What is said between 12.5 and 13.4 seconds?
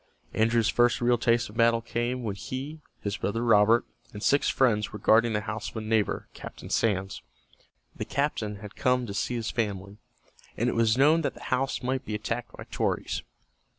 by Tories.